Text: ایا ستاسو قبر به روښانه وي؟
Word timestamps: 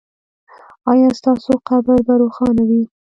ایا 0.91 1.07
ستاسو 1.19 1.51
قبر 1.67 1.97
به 2.07 2.13
روښانه 2.21 2.63
وي؟ 2.69 2.83